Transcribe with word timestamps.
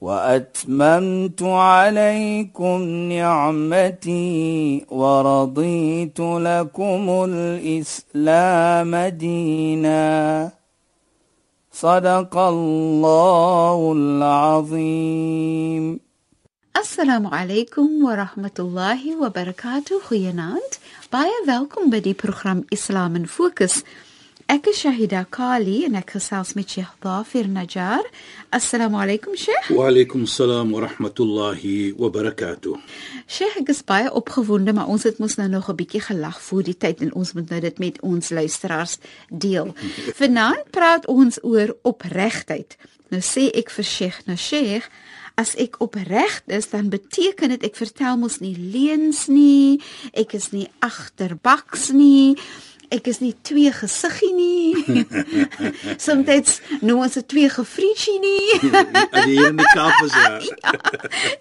وأتممت 0.00 1.42
عليكم 1.42 2.82
نعمتي 3.12 4.86
ورضيت 4.90 6.20
لكم 6.20 7.26
الإسلام 7.28 8.96
دينا. 8.96 10.50
صدق 11.72 12.36
الله 12.36 13.92
العظيم. 13.96 16.00
السلام 16.76 17.26
عليكم 17.26 18.04
ورحمة 18.04 18.56
الله 18.58 19.22
وبركاته. 19.22 20.00
خيانات 20.08 20.74
بايا 21.12 21.40
ويلكم 21.48 21.90
بدي 21.90 22.16
برنامج 22.24 22.64
اسلام 22.72 23.24
فوكس 23.24 23.84
Ek 24.50 24.66
is 24.66 24.80
Shahida 24.82 25.20
Kali 25.30 25.84
en 25.86 25.94
ek 25.94 26.16
gesels 26.16 26.56
met 26.58 26.72
Sheikh 26.74 26.96
Dafir 27.04 27.46
Najjar. 27.46 28.02
Assalamu 28.50 28.98
alaykum 28.98 29.36
Sheikh. 29.38 29.68
Wa 29.76 29.84
alaykum 29.86 30.24
salaam 30.26 30.72
wa 30.74 30.80
rahmatullahi 30.88 31.92
wa 31.94 32.10
barakatuh. 32.10 32.74
Sheikh, 33.30 33.60
ek 33.60 33.70
is 33.70 33.84
baie 33.86 34.10
opgewonde, 34.10 34.74
maar 34.74 34.90
ons 34.90 35.06
het 35.06 35.20
mos 35.22 35.38
nou 35.38 35.46
nog 35.52 35.70
'n 35.70 35.78
bietjie 35.78 36.02
gelag 36.02 36.40
voor 36.42 36.64
die 36.66 36.74
tyd 36.74 36.98
en 37.00 37.14
ons 37.14 37.32
moet 37.32 37.48
nou 37.48 37.60
dit 37.60 37.78
met 37.78 38.00
ons 38.02 38.30
luisteraars 38.30 38.98
deel. 39.30 39.70
Vanaand 40.20 40.66
praat 40.74 41.06
ons 41.06 41.38
oor 41.44 41.76
opregtheid. 41.82 42.74
Nou 43.14 43.22
sê 43.22 43.54
ek 43.54 43.70
vir 43.70 43.84
Sheikh, 43.84 44.26
nou 44.26 44.36
Sheikh, 44.36 44.90
as 45.36 45.54
ek 45.54 45.78
opreg 45.78 46.42
is, 46.46 46.66
dan 46.74 46.90
beteken 46.90 47.54
dit 47.54 47.62
ek 47.62 47.76
vertel 47.76 48.18
mos 48.18 48.40
nie 48.40 48.56
leuns 48.58 49.28
nie, 49.28 49.78
ek 50.12 50.34
is 50.34 50.50
nie 50.50 50.66
agterbaks 50.82 51.92
nie 51.94 52.34
ek 52.90 53.06
is 53.06 53.20
nie 53.22 53.32
twee 53.46 53.70
gesiggie 53.72 54.32
nie. 54.34 55.04
Soms 56.04 56.56
noem 56.80 57.04
ons 57.06 57.18
dit 57.18 57.28
twee 57.30 57.50
gefrietjie 57.50 58.18
nie. 58.22 58.58
Jy 58.60 59.24
hier 59.28 59.50
in 59.52 59.60
die 59.60 59.68
Kaap 59.74 60.02
is 60.04 60.14
ja. 60.14 60.38
ja. 60.64 60.72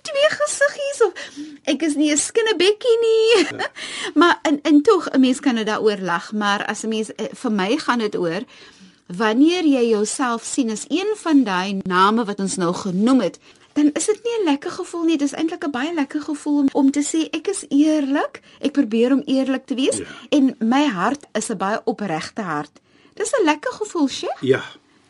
Twee 0.10 0.32
gesiggies 0.36 1.04
of 1.08 1.24
ek 1.74 1.86
is 1.90 1.98
nie 2.00 2.12
'n 2.14 2.18
skinnebekkie 2.18 2.98
nie. 3.06 3.30
maar 4.20 4.40
in 4.50 4.60
in 4.64 4.82
tog 4.82 5.10
'n 5.10 5.20
mens 5.20 5.40
kan 5.40 5.56
dit 5.56 5.68
daaroor 5.68 6.02
lag, 6.02 6.32
maar 6.34 6.66
as 6.66 6.84
'n 6.84 6.90
mens 6.90 7.14
eh, 7.16 7.34
vir 7.34 7.52
my 7.52 7.78
gaan 7.78 8.00
dit 8.00 8.16
oor 8.16 8.44
wanneer 9.10 9.66
jy 9.66 9.90
jouself 9.90 10.44
sien 10.46 10.70
as 10.70 10.86
een 10.88 11.16
van 11.18 11.44
daai 11.44 11.82
name 11.84 12.26
wat 12.26 12.40
ons 12.40 12.56
nou 12.56 12.74
genoem 12.74 13.22
het, 13.22 13.40
dan 13.80 13.92
is 13.96 14.06
dit 14.06 14.20
nie 14.24 14.38
'n 14.40 14.44
lekker 14.52 14.72
gevoel 14.72 15.04
nie. 15.04 15.18
Dit 15.18 15.28
is 15.32 15.38
eintlik 15.40 15.64
'n 15.66 15.72
baie 15.72 15.94
lekker 15.94 16.22
gevoel 16.22 16.60
om, 16.60 16.70
om 16.72 16.92
te 16.92 17.04
sê 17.12 17.30
ek 17.38 17.48
is 17.48 17.66
eerlik. 17.70 18.42
Ek 18.60 18.72
probeer 18.72 19.12
om 19.14 19.22
eerlik 19.26 19.66
te 19.66 19.76
wees 19.76 19.98
ja. 19.98 20.06
en 20.30 20.56
my 20.60 20.86
hart 20.86 21.26
is 21.34 21.50
'n 21.50 21.58
baie 21.58 21.80
opregte 21.86 22.42
hart. 22.42 22.80
Dis 23.14 23.32
'n 23.32 23.46
lekker 23.46 23.72
gevoel, 23.72 24.08
Sheikh. 24.08 24.42
Ja. 24.42 24.64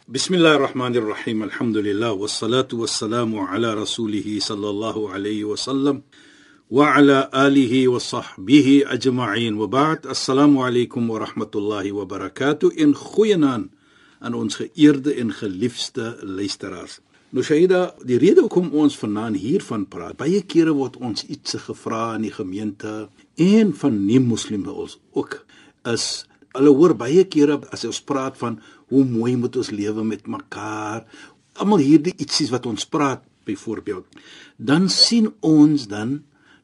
Bismillahirrahmanirrahim. 0.06 1.42
Alhamdulillah 1.42 2.18
wassalatu 2.18 2.78
wassalamu 2.78 3.48
ala 3.48 3.76
rasulih 3.76 4.42
sallallahu 4.42 5.14
alayhi 5.14 5.44
wa 5.44 5.56
sallam 5.56 6.04
wa 6.68 6.96
ala 6.96 7.30
alihi 7.32 7.88
wa 7.88 8.00
sahbihi 8.00 8.86
ajma'in. 8.86 9.58
Wa 9.58 9.68
ba'd. 9.68 10.06
Assalamu 10.06 10.66
alaykum 10.66 11.08
wa 11.08 11.20
rahmatullahi 11.20 11.92
wa 11.92 12.06
barakatuh. 12.06 12.72
In 12.76 12.96
goeienaand 12.96 13.70
aan 14.20 14.34
ons 14.34 14.56
geëerde 14.56 15.14
en 15.14 15.34
geliefde 15.34 16.18
luisteraars. 16.22 17.00
Nou 17.30 17.44
Shaida, 17.46 17.92
die 18.10 18.18
rede 18.18 18.42
hoekom 18.42 18.72
ons 18.82 18.96
vanaand 18.98 19.38
hiervan 19.38 19.84
praat, 19.86 20.16
baie 20.18 20.40
kere 20.50 20.72
word 20.74 20.96
ons 20.98 21.28
iets 21.30 21.60
gevra 21.62 22.16
in 22.18 22.24
die 22.26 22.34
gemeente 22.34 22.94
en 23.38 23.74
van 23.78 24.00
nie-moslime 24.02 24.74
ons 24.74 24.96
ook 25.14 25.36
is 25.92 26.06
hulle 26.58 26.74
hoor 26.74 26.96
baie 26.98 27.28
kere 27.30 27.60
as 27.70 27.86
ons 27.86 28.00
praat 28.02 28.40
van 28.40 28.58
hoe 28.90 29.04
mooi 29.06 29.36
moet 29.38 29.60
ons 29.62 29.70
lewe 29.70 30.08
met 30.10 30.26
mekaar, 30.26 31.06
almal 31.62 31.84
hierdie 31.86 32.16
ietsies 32.18 32.50
wat 32.50 32.66
ons 32.66 32.88
praat 32.90 33.22
byvoorbeeld, 33.46 34.10
dan 34.58 34.90
sien 34.90 35.30
ons 35.46 35.86
dan 35.92 36.24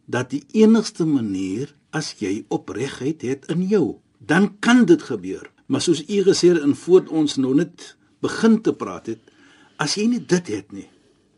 dat 0.10 0.34
die 0.34 0.42
enigste 0.58 1.06
manier 1.06 1.76
as 1.94 2.16
jy 2.18 2.40
opregheid 2.50 3.22
het 3.22 3.46
in 3.54 3.68
jou, 3.70 4.00
dan 4.18 4.50
kan 4.66 4.88
dit 4.90 5.06
gebeur. 5.14 5.46
Maar 5.70 5.86
soos 5.86 6.02
u 6.10 6.26
gesê 6.26 6.56
het 6.56 6.66
in 6.66 6.74
voor 6.74 7.06
ons 7.14 7.38
nou 7.38 7.54
net 7.54 7.92
begin 8.26 8.64
te 8.66 8.74
praat 8.74 9.14
het, 9.14 9.25
As 9.78 9.96
jy 9.96 10.08
nie 10.08 10.22
dit 10.24 10.48
het 10.48 10.72
nie, 10.72 10.88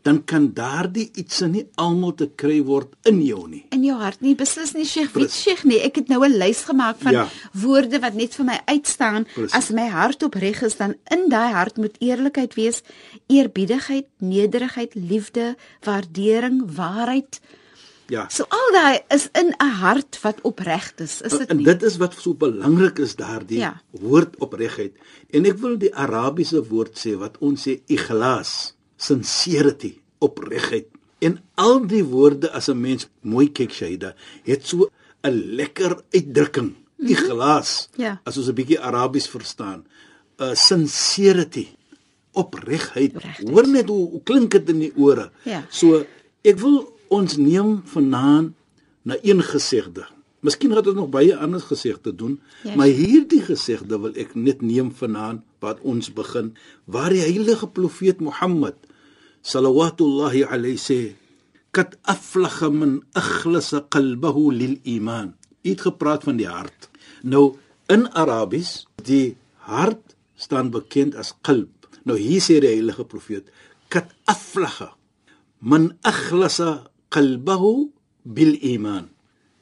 dan 0.06 0.20
kan 0.24 0.46
daardie 0.54 1.08
iets 1.20 1.40
nie 1.50 1.64
almal 1.76 2.14
te 2.16 2.28
kry 2.40 2.60
word 2.64 2.94
in 3.10 3.18
jou 3.24 3.42
nie. 3.50 3.64
In 3.74 3.82
jou 3.84 3.96
hart 4.00 4.22
nie, 4.24 4.34
beslis 4.38 4.72
nie 4.76 4.86
Sheikh, 4.88 5.12
weet 5.16 5.34
Sheikh 5.34 5.64
nie. 5.68 5.80
Ek 5.84 6.00
het 6.00 6.08
nou 6.08 6.22
'n 6.24 6.38
lys 6.38 6.64
gemaak 6.64 6.96
van 7.02 7.12
ja. 7.12 7.26
woorde 7.52 7.98
wat 8.00 8.14
net 8.14 8.34
vir 8.34 8.44
my 8.44 8.58
uitstaan. 8.64 9.26
Precies. 9.34 9.52
As 9.52 9.70
my 9.70 9.88
hart 9.88 10.22
opreg 10.22 10.62
is, 10.62 10.76
dan 10.76 10.94
in 11.10 11.28
daai 11.28 11.52
hart 11.52 11.76
moet 11.76 11.96
eerlikheid 12.00 12.54
wees, 12.54 12.82
eerbiedigheid, 13.26 14.06
nederigheid, 14.18 14.94
liefde, 14.94 15.56
waardering, 15.82 16.62
waarheid. 16.74 17.40
Ja. 18.08 18.24
So 18.32 18.46
al 18.48 18.70
daai 18.72 19.00
is 19.12 19.28
in 19.36 19.52
'n 19.52 19.72
hart 19.80 20.18
wat 20.22 20.40
opreg 20.40 20.92
is, 20.96 21.20
is 21.20 21.32
dit 21.32 21.48
nie? 21.48 21.48
En 21.48 21.62
dit 21.62 21.82
is 21.82 21.96
wat 21.96 22.14
so 22.16 22.34
belangrik 22.34 22.98
is 22.98 23.16
daardie 23.16 23.58
ja. 23.58 23.82
woord 23.90 24.36
opregheid. 24.40 24.96
En 25.30 25.44
ek 25.44 25.58
wil 25.60 25.76
die 25.76 25.94
Arabiese 25.94 26.62
woord 26.68 26.96
sê 26.96 27.16
wat 27.20 27.36
ons 27.38 27.68
sê 27.68 27.80
ikhlas, 27.86 28.74
sincerity, 28.96 29.98
opregheid. 30.18 30.88
En 31.20 31.38
al 31.54 31.86
die 31.86 32.04
woorde 32.04 32.50
as 32.50 32.68
'n 32.68 32.80
mens 32.80 33.08
mooi 33.20 33.52
kyk 33.52 33.72
Shaida, 33.72 34.14
het 34.44 34.66
so 34.66 34.88
'n 35.22 35.54
lekker 35.60 36.00
uitdrukking. 36.10 36.74
Mhm. 36.96 37.08
Ikhlas. 37.08 37.88
Mm 37.90 37.94
-hmm. 37.94 38.04
Ja. 38.04 38.20
As 38.24 38.36
ons 38.36 38.48
'n 38.48 38.54
bietjie 38.54 38.80
Arabies 38.80 39.28
verstaan, 39.28 39.84
uh, 40.38 40.54
sincerity, 40.54 41.68
opregheid. 42.32 43.12
Hoor 43.44 43.68
net 43.68 43.88
hoe, 43.88 44.10
hoe 44.10 44.22
klink 44.22 44.50
dit 44.50 44.68
in 44.68 44.78
die 44.78 44.92
ore. 44.96 45.30
Ja. 45.42 45.64
So 45.68 46.04
ek 46.42 46.58
wil 46.58 46.97
ons 47.14 47.36
neem 47.36 47.80
vanaand 47.84 48.54
na 49.02 49.16
een 49.22 49.42
gesegde. 49.42 50.06
Miskien 50.44 50.74
het 50.76 50.86
ons 50.86 50.96
nog 50.96 51.08
baie 51.10 51.34
anders 51.36 51.66
gesegde 51.66 52.12
doen, 52.14 52.36
yes. 52.62 52.74
maar 52.78 52.86
hierdie 52.86 53.42
gesegde 53.42 53.98
wil 53.98 54.14
ek 54.14 54.36
net 54.38 54.62
neem 54.62 54.92
vanaand 54.94 55.42
wat 55.64 55.80
ons 55.82 56.12
begin 56.14 56.52
waar 56.86 57.10
die 57.10 57.24
heilige 57.24 57.66
profeet 57.74 58.22
Mohammed 58.22 58.76
sallallahu 59.42 60.44
alayhi 60.46 60.78
sê 60.78 61.00
kat 61.74 61.96
aflaga 62.06 62.70
min 62.70 63.00
akhlasa 63.18 63.84
qalbahu 63.90 64.50
lil 64.52 64.78
iman. 64.84 65.34
Het 65.66 65.80
gepraat 65.84 66.24
van 66.24 66.38
die 66.38 66.48
hart. 66.48 66.88
Nou 67.22 67.58
in 67.92 68.06
Arabies 68.14 68.86
die 69.04 69.36
hart 69.68 70.14
staan 70.36 70.70
bekend 70.70 71.16
as 71.18 71.34
qalb. 71.42 71.88
Nou 72.06 72.16
hier 72.18 72.40
sê 72.40 72.60
die 72.62 72.72
heilige 72.72 73.04
profeet 73.04 73.50
kat 73.92 74.12
aflaga 74.28 74.94
min 75.60 75.90
akhlasa 76.06 76.88
qalbahu 77.14 77.88
bil 78.22 78.54
iman. 78.74 79.08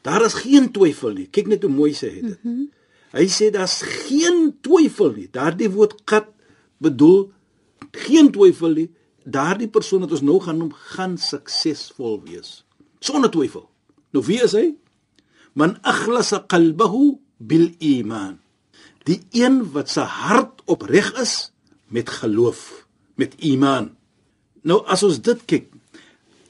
Daar 0.07 0.25
is 0.25 0.39
geen 0.43 0.71
twyfel 0.73 1.17
nie. 1.19 1.29
Kyk 1.31 1.51
net 1.51 1.65
hoe 1.67 1.73
mooi 1.73 1.93
sê 1.95 2.11
hy 2.11 2.21
dit. 2.23 2.43
Mm 2.43 2.53
-hmm. 2.53 2.69
Hy 3.17 3.27
sê 3.31 3.51
daar's 3.51 3.83
geen 3.83 4.55
twyfel 4.61 5.13
nie. 5.17 5.29
Daardie 5.31 5.71
woord 5.71 6.05
qat 6.05 6.29
bedoel 6.79 7.31
geen 7.91 8.31
twyfel 8.33 8.75
nie. 8.75 8.91
Daardie 9.25 9.69
persoon 9.69 10.01
wat 10.01 10.13
ons 10.13 10.23
nou 10.23 10.41
gaan 10.41 10.59
noem, 10.59 10.73
gaan 10.73 11.19
suksesvol 11.19 12.21
wees. 12.25 12.65
Sonder 13.01 13.31
twyfel. 13.31 13.69
Nou 14.15 14.25
wie 14.25 14.43
is 14.43 14.53
hy? 14.53 14.75
Man 15.53 15.79
akhlasa 15.83 16.45
qalbahu 16.47 17.19
bil 17.39 17.71
iman. 17.79 18.39
Die 19.07 19.21
een 19.31 19.63
wat 19.73 19.91
sy 19.91 20.05
hart 20.05 20.63
opreg 20.65 21.13
is 21.21 21.51
met 21.89 22.11
geloof, 22.11 22.87
met 23.15 23.35
iman. 23.47 23.93
Nou 24.67 24.83
as 24.91 25.03
ons 25.07 25.21
dit 25.23 25.45
kyk, 25.47 25.71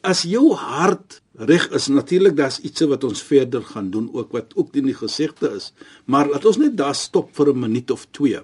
as 0.07 0.23
jou 0.29 0.55
hart 0.55 1.21
reg 1.51 1.67
is 1.77 1.89
natuurlik 1.93 2.37
daar's 2.39 2.61
iets 2.65 2.87
wat 2.89 3.05
ons 3.05 3.23
verder 3.27 3.65
gaan 3.67 3.91
doen 3.91 4.09
ook 4.15 4.33
wat 4.33 4.55
ook 4.57 4.77
in 4.79 4.89
die 4.89 4.97
gesegde 4.97 5.51
is. 5.59 5.73
Maar 6.07 6.31
laat 6.31 6.47
ons 6.49 6.61
net 6.63 6.77
daar 6.79 6.95
stop 6.95 7.35
vir 7.37 7.53
'n 7.53 7.61
minuut 7.61 7.91
of 7.91 8.07
twee. 8.11 8.41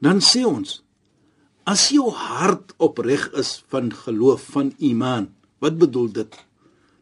Dan 0.00 0.20
sê 0.20 0.44
ons 0.44 0.82
as 1.64 1.88
jou 1.92 2.10
hart 2.10 2.72
opreg 2.78 3.30
is 3.32 3.62
van 3.68 3.92
geloof 3.92 4.42
van 4.56 4.72
iman 4.78 5.28
wat 5.60 5.78
bedoel 5.78 6.12
dit? 6.12 6.32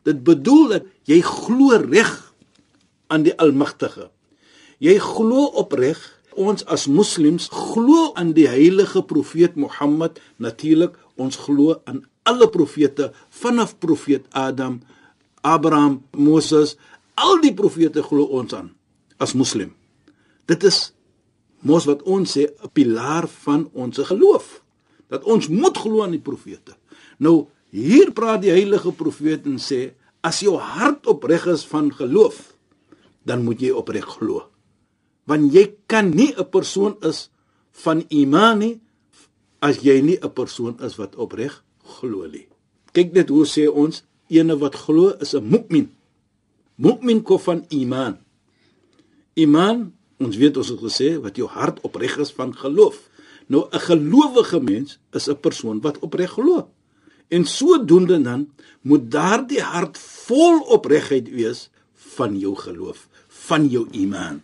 Dit 0.02 0.24
bedoel 0.24 0.68
dat 0.68 0.84
jy 1.04 1.20
glo 1.20 1.76
reg 1.76 2.34
aan 3.06 3.22
die 3.22 3.36
almagtige 3.38 4.10
jy 4.78 4.98
glo 5.00 5.48
opreg 5.56 5.98
ons 6.36 6.64
as 6.70 6.86
moslems 6.86 7.48
glo 7.52 8.12
aan 8.14 8.34
die 8.36 8.46
heilige 8.48 9.02
profeet 9.08 9.56
Mohammed 9.56 10.20
natuurlik 10.36 10.96
ons 11.16 11.36
glo 11.36 11.80
aan 11.84 12.04
alle 12.26 12.48
profete 12.50 13.12
vanaf 13.30 13.78
profeet 13.78 14.26
Adam 14.30 14.80
Abraham, 15.46 16.02
Moses, 16.16 16.74
al 17.14 17.38
die 17.40 17.54
profete 17.54 18.02
glo 18.02 18.26
ons 18.34 18.54
aan 18.56 18.72
as 19.22 19.32
moslim. 19.32 19.72
Dit 20.46 20.66
is 20.66 20.90
mos 21.66 21.86
wat 21.88 22.02
ons 22.02 22.36
sê 22.36 22.46
'n 22.50 22.70
pilaar 22.72 23.26
van 23.44 23.68
ons 23.72 23.98
geloof 23.98 24.62
dat 25.08 25.24
ons 25.24 25.48
moet 25.48 25.76
glo 25.78 26.02
aan 26.02 26.14
die 26.14 26.26
profete. 26.28 26.76
Nou 27.18 27.46
hier 27.70 28.12
praat 28.12 28.42
die 28.42 28.50
heilige 28.50 28.92
profeet 28.92 29.46
en 29.46 29.58
sê 29.58 29.94
as 30.20 30.40
jou 30.40 30.56
hart 30.58 31.06
opreg 31.06 31.46
is 31.46 31.64
van 31.64 31.92
geloof, 31.94 32.54
dan 33.24 33.44
moet 33.44 33.60
jy 33.60 33.70
opreg 33.70 34.04
glo. 34.04 34.46
Want 35.26 35.52
jy 35.52 35.74
kan 35.86 36.10
nie 36.10 36.34
'n 36.34 36.48
persoon 36.50 36.96
is 37.02 37.30
van 37.72 38.04
iman 38.08 38.58
nie 38.58 38.80
as 39.60 39.82
jy 39.82 40.00
nie 40.00 40.18
'n 40.22 40.32
persoon 40.32 40.76
is 40.80 40.96
wat 40.96 41.16
opreg 41.16 41.62
glo 41.82 42.26
nie. 42.26 42.46
Kyk 42.92 43.12
net 43.12 43.28
hoe 43.28 43.44
sê 43.44 43.68
ons 43.68 44.04
ene 44.28 44.56
wat 44.56 44.74
glo 44.74 45.14
is 45.20 45.34
'n 45.34 45.48
mukmin. 45.48 45.90
Mukmin 46.76 47.22
kom 47.22 47.38
van 47.38 47.64
iman. 47.68 48.18
Iman, 49.34 49.92
ons 50.18 50.36
weet 50.36 50.56
ons 50.56 50.68
het 50.68 50.80
gesê 50.80 51.20
wat 51.20 51.36
jou 51.36 51.48
hart 51.48 51.80
opreg 51.80 52.18
is 52.18 52.32
van 52.32 52.56
geloof. 52.56 53.08
Nou 53.46 53.68
'n 53.72 53.80
gelowige 53.80 54.60
mens 54.60 54.98
is 55.12 55.28
'n 55.28 55.40
persoon 55.40 55.80
wat 55.80 55.98
opreg 55.98 56.30
glo. 56.30 56.68
En 57.28 57.44
sodoende 57.44 58.22
dan 58.22 58.50
moet 58.80 59.10
daardie 59.10 59.62
hart 59.62 59.98
vol 59.98 60.60
opregheid 60.60 61.28
wees 61.30 61.70
van 61.94 62.38
jou 62.38 62.54
geloof, 62.56 63.08
van 63.28 63.68
jou 63.68 63.86
iman. 63.90 64.42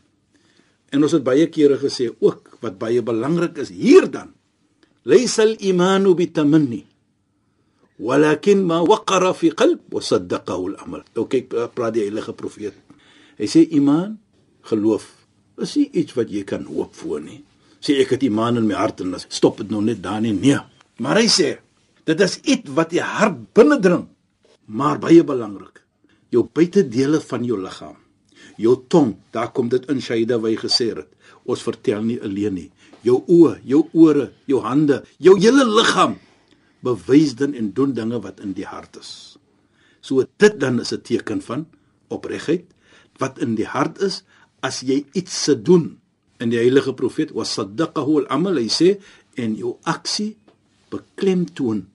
En 0.92 1.02
ons 1.02 1.12
het 1.16 1.24
baie 1.24 1.48
kere 1.52 1.78
gesê 1.80 2.10
ook 2.12 2.58
wat 2.64 2.78
baie 2.80 3.02
belangrik 3.02 3.58
is 3.62 3.72
hier 3.72 4.08
dan. 4.12 4.32
Laysal 5.08 5.56
imanu 5.58 6.14
bitamanni 6.14 6.84
walakin 8.02 8.64
ma 8.66 8.80
waqara 8.82 9.30
fi 9.34 9.52
qalb 9.54 9.82
wa 9.94 10.00
saddaqahu 10.02 10.72
al-amal. 10.72 11.04
Nou 11.14 11.28
kyk 11.30 11.52
praat 11.76 11.94
die 11.94 12.02
heilige 12.06 12.34
profeet. 12.34 12.74
Hy 13.38 13.46
sê 13.46 13.62
iman, 13.78 14.16
geloof, 14.66 15.06
is 15.62 15.76
nie 15.78 15.88
iets 16.02 16.16
wat 16.18 16.32
jy 16.32 16.42
kan 16.48 16.66
hoop 16.66 16.96
voor 16.98 17.22
nie 17.22 17.42
sê 17.82 17.98
ek 18.02 18.14
het 18.16 18.26
iman 18.28 18.60
in 18.60 18.68
my 18.70 18.78
hart 18.78 19.02
en 19.02 19.16
stop 19.26 19.58
dit 19.60 19.72
nou 19.74 19.82
net 19.84 20.02
daar 20.02 20.22
nie. 20.22 20.32
Nee. 20.36 20.60
Maar 21.02 21.22
hy 21.22 21.28
sê 21.30 21.50
dit 22.06 22.20
is 22.26 22.38
iets 22.42 22.70
wat 22.76 22.92
die 22.94 23.02
hart 23.02 23.40
binnendring. 23.56 24.06
Maar 24.66 25.00
baie 25.02 25.24
belangrik. 25.26 25.82
Jou 26.32 26.46
buitedele 26.46 27.20
van 27.20 27.44
jou 27.44 27.58
liggaam. 27.60 27.98
Jou 28.56 28.76
tong, 28.88 29.16
daar 29.32 29.52
kom 29.52 29.68
dit 29.68 29.84
in 29.90 30.00
Shaida 30.00 30.38
wy 30.40 30.56
gesê 30.56 30.92
het. 30.96 31.08
Ons 31.44 31.62
vertel 31.62 32.02
nie 32.04 32.18
alleen 32.22 32.54
nie. 32.54 32.70
Jou 33.02 33.22
oë, 33.26 33.56
jou 33.66 33.86
ore, 33.92 34.30
jou 34.46 34.60
hande, 34.62 35.02
jou 35.18 35.34
hele 35.38 35.64
liggaam 35.66 36.18
bewys 36.82 37.34
dan 37.38 37.54
en 37.54 37.72
doen 37.72 37.94
dinge 37.94 38.20
wat 38.22 38.40
in 38.42 38.54
die 38.56 38.66
hart 38.66 38.98
is. 39.00 39.38
So 40.02 40.26
dit 40.42 40.60
dan 40.60 40.80
is 40.80 40.92
'n 40.92 41.02
teken 41.02 41.42
van 41.42 41.66
opregtheid 42.08 42.64
wat 43.18 43.38
in 43.38 43.54
die 43.54 43.66
hart 43.66 44.00
is 44.02 44.22
as 44.60 44.80
jy 44.80 45.04
iets 45.12 45.44
se 45.44 45.62
doen 45.62 45.98
in 46.38 46.50
die 46.50 46.58
heilige 46.58 46.94
profeet 46.94 47.30
was 47.30 47.54
saddaqahu 47.54 48.22
al-amal 48.22 48.58
hy 48.58 48.68
sê 48.68 48.98
en 49.34 49.56
jou 49.56 49.76
aksie 49.82 50.36
beklemtoon 50.90 51.86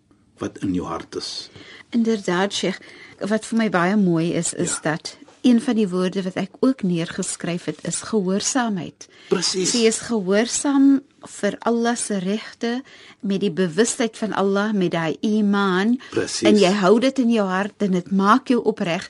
wat 0.42 0.58
in 0.66 0.74
jou 0.74 0.86
hart 0.86 1.16
is. 1.16 1.50
Inderdaad, 1.90 2.54
Sheikh, 2.54 2.80
wat 3.20 3.46
vir 3.46 3.58
my 3.58 3.70
baie 3.74 3.96
mooi 3.98 4.34
is 4.34 4.54
is 4.54 4.80
ja. 4.84 4.94
dat 4.94 5.18
een 5.42 5.62
van 5.62 5.76
die 5.76 5.88
woorde 5.88 6.22
wat 6.24 6.36
ek 6.36 6.52
ook 6.60 6.82
neergeskryf 6.84 7.66
het 7.66 7.80
is 7.88 8.02
gehoorsaamheid. 8.02 9.08
Presies. 9.30 9.72
Jy 9.74 9.86
is 9.88 10.00
gehoorsaam 10.08 11.02
vir 11.28 11.56
Allah 11.66 11.96
se 11.98 12.18
regte 12.20 12.82
met 13.20 13.42
die 13.42 13.52
bewustheid 13.52 14.18
van 14.18 14.34
Allah 14.34 14.72
met 14.74 14.92
daai 14.92 15.18
iman 15.22 15.98
Precies. 16.12 16.42
en 16.48 16.56
jy 16.58 16.70
hou 16.80 17.00
dit 17.00 17.20
in 17.20 17.30
jou 17.34 17.48
hart 17.50 17.82
en 17.82 17.92
dit 17.92 18.12
maak 18.12 18.48
jou 18.48 18.62
opreg 18.64 19.10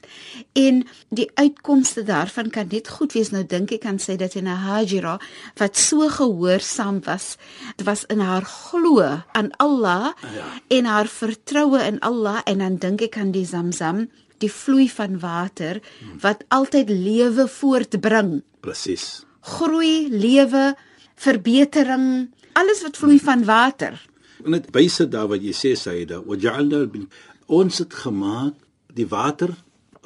en 0.55 0.79
die 1.09 1.27
uitkomste 1.35 2.03
daarvan 2.07 2.49
kan 2.49 2.67
net 2.71 2.87
goed 2.89 3.13
wees 3.13 3.29
nou 3.35 3.43
dink 3.45 3.71
ek 3.71 3.81
kan 3.81 3.99
sê 3.99 4.15
dat 4.17 4.33
in 4.35 4.47
'n 4.47 4.55
hajira 4.65 5.19
wat 5.59 5.77
so 5.77 6.07
gehoorsaam 6.09 7.01
was 7.05 7.37
dit 7.75 7.85
was 7.85 8.05
in 8.05 8.19
haar 8.19 8.45
glo 8.45 9.21
aan 9.33 9.51
Allah 9.57 10.13
Ja. 10.35 10.45
en 10.69 10.85
haar 10.85 11.07
vertroue 11.07 11.79
in 11.85 11.99
Allah 11.99 12.41
en 12.45 12.57
dan 12.57 12.75
dink 12.77 13.01
ek 13.01 13.17
aan 13.17 13.31
die 13.31 13.45
Zamzam 13.45 14.07
die 14.43 14.51
vloei 14.51 14.87
van 14.89 15.19
water 15.19 15.79
wat 16.21 16.43
altyd 16.49 16.89
lewe 16.89 17.47
voortbring 17.47 18.41
Presies. 18.61 19.23
groei 19.41 20.07
lewe 20.09 20.75
verbetering 21.15 22.29
alles 22.57 22.81
wat 22.85 22.97
vloei 22.97 23.19
van 23.19 23.43
water 23.47 23.97
En 24.45 24.53
dit 24.53 24.67
wyse 24.71 25.07
daar 25.09 25.25
wat 25.31 25.41
jy 25.41 25.51
sê 25.57 25.71
Saida, 25.75 26.19
waja'alna 26.21 26.83
bil 26.93 27.07
ons 27.49 27.79
het 27.81 27.93
gemaak 28.03 28.53
die 28.93 29.07
water 29.09 29.49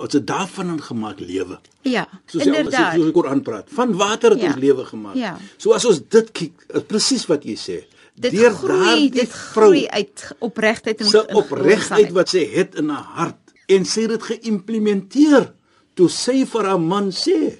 ons 0.01 0.15
het 0.15 0.23
daarvan 0.25 0.79
gemaak 0.81 1.19
lewe. 1.19 1.59
ja 1.85 2.07
Soos 2.31 2.45
inderdaad 2.47 2.95
soos 2.95 3.05
die 3.05 3.13
Koran 3.13 3.41
praat. 3.45 3.67
Van 3.69 3.91
water 3.99 4.31
het 4.33 4.41
Ja. 4.41 4.47
ons 4.53 4.61
lewe 4.63 4.85
gemaak. 4.85 5.15
Ja. 5.15 5.35
So 5.57 5.73
as 5.75 5.85
ons 5.85 5.99
dit 6.09 6.31
kyk, 6.31 6.53
is 6.73 6.83
presies 6.87 7.25
wat 7.29 7.43
jy 7.45 7.55
sê. 7.59 7.77
dit 8.15 8.31
Deur 8.33 8.51
groei 8.55 9.09
dit 9.09 9.31
groei 9.31 9.87
uit 9.89 10.25
opregtheid 10.39 11.01
en 11.01 11.07
se 11.07 11.25
opregtheid 11.33 12.11
wat 12.11 12.29
sy 12.29 12.45
het 12.55 12.75
in 12.75 12.89
haar 12.89 13.03
hart 13.19 13.50
en 13.67 13.85
sy 13.85 14.01
het 14.05 14.15
dit 14.15 14.23
geïmplementeer 14.23 15.51
toe 15.95 16.09
sy 16.09 16.45
vir 16.45 16.65
haar 16.65 16.79
man 16.79 17.11
sê 17.11 17.57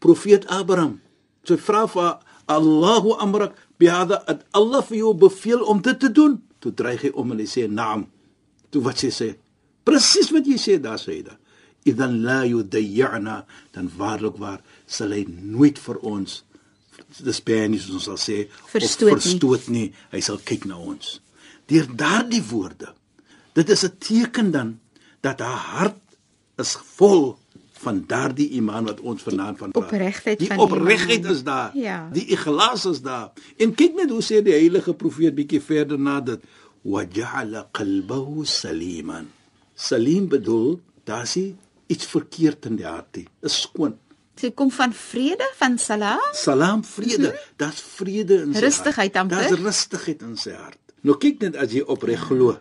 profeet 0.00 0.46
Abraham 0.48 0.98
sy 1.44 1.56
vra 1.56 1.86
vir 1.86 2.18
Allahu 2.48 3.12
amrak 3.20 3.56
bihada 3.78 4.22
at 4.26 4.44
Allah 4.56 4.82
vir 4.82 4.96
jou 5.02 5.12
beveel 5.14 5.60
om 5.68 5.82
dit 5.84 5.98
te 6.00 6.08
doen? 6.08 6.38
Toe 6.64 6.72
dreig 6.72 7.04
hy 7.04 7.10
om 7.12 7.34
en 7.34 7.42
hy 7.42 7.46
sê 7.46 7.66
naam. 7.68 8.06
Toe 8.72 8.80
wat 8.86 9.04
sy 9.04 9.12
sê 9.12 9.34
presies 9.88 10.32
wat 10.34 10.48
jy 10.48 10.58
sê 10.60 10.76
daar 10.82 11.00
sê 11.00 11.22
dit 11.24 11.88
idan 11.88 12.18
la 12.24 12.42
yudayyana 12.44 13.38
dan 13.72 13.86
waarlik 13.96 14.36
waar 14.36 14.58
sal 14.84 15.14
hy 15.16 15.22
nooit 15.28 15.78
vir 15.80 16.00
ons 16.04 16.42
die 17.24 17.32
Spanish 17.32 17.86
ons 17.88 18.08
sal 18.10 18.18
sê 18.20 18.42
Verstoot 18.68 19.08
nie. 19.08 19.14
verstoot 19.14 19.68
nie. 19.72 19.86
Hy 20.12 20.20
sal 20.20 20.40
kyk 20.44 20.66
na 20.68 20.76
ons. 20.76 21.20
Deur 21.70 21.88
daardie 21.88 22.42
woorde 22.50 22.92
dit 23.56 23.70
is 23.70 23.84
'n 23.84 23.96
teken 23.98 24.50
dan 24.52 24.78
dat 25.20 25.40
haar 25.40 25.62
hart 25.78 26.00
is 26.56 26.76
vol 26.96 27.36
van 27.78 28.00
daardie 28.10 28.48
iman 28.58 28.84
wat 28.90 29.00
ons 29.00 29.22
vanaand 29.22 29.58
van 29.58 29.70
praat. 29.70 29.84
Opregtheid 29.84 30.38
die 30.38 30.48
van 30.50 30.58
opregtheid 30.58 31.24
is 31.30 31.42
daar 31.46 31.70
Ja. 31.78 32.08
die 32.12 32.26
ikhlas 32.34 32.84
is 32.90 33.00
daar 33.02 33.30
en 33.56 33.74
kyk 33.74 33.94
net 33.94 34.10
hoe 34.10 34.22
sê 34.22 34.42
die 34.42 34.52
heilige 34.56 34.94
profeet 34.94 35.34
bietjie 35.34 35.60
verder 35.62 35.98
na 35.98 36.20
dit 36.20 36.42
waja'ala 36.84 37.68
qalbahu 37.72 38.44
saliman 38.44 39.28
salim 39.74 40.26
bedoel 40.28 40.80
daar's 41.06 41.36
nie 41.38 41.54
iets 41.86 42.06
verkeerd 42.06 42.66
in 42.66 42.76
die 42.80 42.86
hart 42.88 43.16
nie 43.16 43.26
is 43.46 43.60
skoon 43.62 43.94
dit 44.38 44.54
kom 44.54 44.70
van 44.70 44.92
vrede 44.94 45.46
van 45.58 45.78
salam 45.78 46.20
Salam 46.34 46.84
vrede. 46.84 47.32
Daar's 47.58 47.80
vrede 47.82 48.42
in 48.44 48.52
sy 48.54 48.60
Rustigheid 48.62 49.14
hart. 49.14 49.22
amper. 49.32 49.48
Daar's 49.48 49.60
rustigheid 49.64 50.22
in 50.22 50.36
sy 50.38 50.52
hart. 50.54 50.78
Nou 51.02 51.16
kyk 51.18 51.40
net 51.42 51.56
as 51.58 51.72
jy 51.74 51.82
opreg 51.82 52.20
glo, 52.28 52.54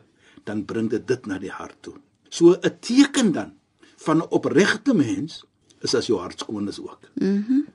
dan 0.44 0.64
bring 0.66 0.90
dit 0.90 1.06
dit 1.08 1.26
na 1.30 1.38
die 1.38 1.52
hart 1.54 1.78
toe. 1.86 1.94
So 2.30 2.56
'n 2.56 2.78
teken 2.80 3.32
dan 3.32 3.54
van 3.98 4.18
'n 4.18 4.30
opregte 4.30 4.94
mens 4.94 5.44
is 5.82 5.96
as 5.96 6.08
jou 6.08 6.20
hart 6.20 6.40
skoon 6.40 6.68
is 6.68 6.80
ook. 6.80 7.00
Mhm. 7.14 7.44
Mm 7.48 7.66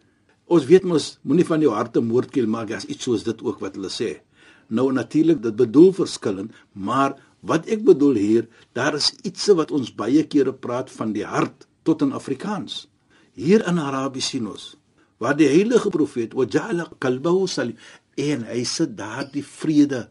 Ons 0.52 0.66
weet 0.68 0.84
mos 0.84 1.18
moenie 1.22 1.46
van 1.46 1.60
jou 1.60 1.72
hart 1.72 1.96
'n 1.96 2.04
moordkiel 2.04 2.46
maak 2.46 2.70
as 2.70 2.84
iets 2.84 3.04
soos 3.04 3.22
dit 3.24 3.42
ook 3.42 3.58
wat 3.60 3.74
hulle 3.74 3.88
sê. 3.88 4.20
Nou 4.68 4.92
natuurlik 4.92 5.42
dit 5.42 5.56
bedoel 5.56 5.92
verskillend, 5.92 6.52
maar 6.72 7.16
wat 7.40 7.66
ek 7.66 7.84
bedoel 7.84 8.14
hier, 8.14 8.48
daar 8.72 8.94
is 8.94 9.14
iets 9.22 9.46
wat 9.46 9.70
ons 9.70 9.94
baie 9.94 10.26
kere 10.26 10.52
praat 10.52 10.90
van 10.90 11.12
die 11.12 11.24
hart 11.24 11.66
tot 11.82 12.02
in 12.02 12.12
Afrikaans. 12.12 12.88
Hier 13.32 13.66
in 13.66 13.78
Arabies 13.78 14.28
sien 14.28 14.46
ons 14.46 14.76
waar 15.22 15.36
die 15.38 15.46
heilige 15.46 15.90
profeet 15.94 16.34
waja'ala 16.34 16.88
qalbahu 16.98 17.46
salim 17.46 17.76
en 18.18 18.42
hy 18.42 18.64
sit 18.66 18.96
daar 18.98 19.28
die 19.30 19.44
vrede, 19.46 20.08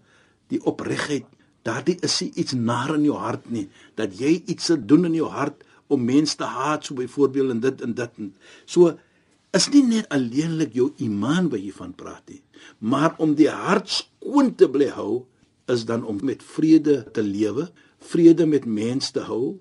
die 0.47 0.61
opregtheid. 0.63 1.27
Daardie 1.67 1.97
is 2.01 2.19
nie 2.21 2.31
iets 2.41 2.53
naar 2.57 2.95
in 2.95 3.05
jou 3.05 3.17
hart 3.21 3.49
nie 3.53 3.67
dat 3.99 4.17
jy 4.17 4.41
iets 4.49 4.71
se 4.71 4.77
doen 4.85 5.05
in 5.05 5.17
jou 5.19 5.29
hart 5.29 5.63
om 5.91 6.05
mense 6.07 6.37
te 6.39 6.47
haat 6.47 6.85
so 6.85 6.95
byvoorbeeld 6.97 7.55
en 7.55 7.59
dit 7.59 7.81
en 7.81 7.93
dit. 7.93 8.11
En. 8.17 8.33
So 8.65 8.95
is 9.51 9.67
nie 9.73 9.83
net 9.83 10.07
alleenlik 10.15 10.73
jou 10.73 10.91
iman 11.03 11.49
wat 11.51 11.59
jy 11.59 11.73
van 11.75 11.91
praat 11.97 12.23
nie, 12.31 12.41
maar 12.79 13.17
om 13.19 13.35
die 13.35 13.49
hart 13.51 13.91
skoon 13.91 14.53
te 14.55 14.69
bly 14.71 14.87
hou 14.95 15.25
is 15.71 15.83
dan 15.85 16.05
om 16.07 16.19
met 16.23 16.43
vrede 16.43 17.01
te 17.13 17.23
lewe, 17.23 17.67
vrede 18.11 18.47
met 18.47 18.65
mense 18.65 19.11
te 19.13 19.25
hou, 19.27 19.59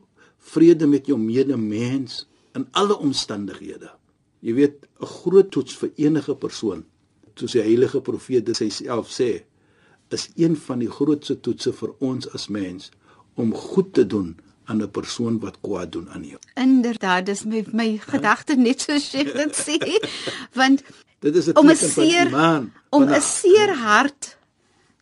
vrede 0.55 0.87
met 0.87 1.11
jou 1.11 1.19
medemens 1.19 2.25
in 2.57 2.67
alle 2.79 2.97
omstandighede. 2.99 3.91
Jy 4.41 4.55
weet, 4.55 4.87
'n 5.01 5.07
groot 5.07 5.51
toets 5.51 5.77
vir 5.77 5.91
enige 5.97 6.35
persoon, 6.35 6.85
soos 7.35 7.53
die 7.53 7.63
heilige 7.63 8.01
profeet 8.01 8.47
dit 8.47 8.57
self 8.57 9.11
sê, 9.11 9.45
is 10.13 10.29
een 10.37 10.57
van 10.57 10.79
die 10.79 10.91
grootste 10.91 11.41
toetse 11.41 11.73
vir 11.73 11.91
ons 11.99 12.29
as 12.35 12.49
mens 12.49 12.91
om 13.35 13.55
goed 13.55 13.93
te 13.95 14.07
doen 14.07 14.37
aan 14.65 14.83
'n 14.83 14.91
persoon 14.91 15.39
wat 15.39 15.61
kwaad 15.61 15.93
doen 15.93 16.09
aan 16.11 16.25
jou. 16.25 16.39
inderdaad 16.55 17.27
dis 17.27 17.45
my 17.45 17.65
my 17.73 17.99
gedagte 17.99 18.57
net 18.57 18.81
so 18.81 18.93
sê 18.93 19.25
dit 19.41 19.57
sê 19.57 19.77
want 20.53 20.83
Dit 21.21 21.37
is 21.37 21.47
'n 21.47 21.59
om 21.59 21.71
'n 21.71 21.77
seer 21.77 22.27
iman. 22.27 22.73
om 22.91 23.03
'n 23.03 23.21
seer 23.21 23.75
hart 23.75 24.37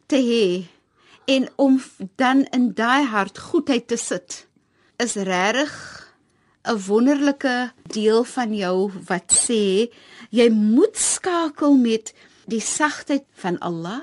te 0.07 0.17
hê 0.17 0.67
en 1.35 1.49
om 1.57 1.83
dan 2.17 2.45
in 2.51 2.75
daai 2.75 3.05
hart 3.05 3.39
goedheid 3.39 3.87
te 3.89 3.97
sit 3.97 4.47
is 4.97 5.15
regtig 5.15 5.73
'n 6.65 6.79
wonderlike 6.87 7.73
deel 7.83 8.25
van 8.25 8.55
jou 8.55 8.91
wat 9.07 9.29
sê 9.49 9.93
jy 10.31 10.49
moet 10.51 10.97
skakel 10.97 11.77
met 11.77 12.15
die 12.47 12.61
sagtheid 12.61 13.25
van 13.33 13.59
Allah 13.59 14.01